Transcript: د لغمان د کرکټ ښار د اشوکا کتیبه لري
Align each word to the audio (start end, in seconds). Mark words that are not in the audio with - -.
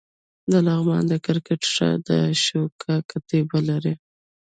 د 0.51 0.53
لغمان 0.67 1.03
د 1.07 1.13
کرکټ 1.25 1.61
ښار 1.73 1.97
د 2.07 2.09
اشوکا 2.31 2.95
کتیبه 3.11 3.59
لري 3.69 3.93